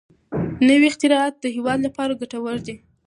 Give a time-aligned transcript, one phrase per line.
[0.67, 2.75] نوي اختراعات د هېواد لپاره ګټور دي.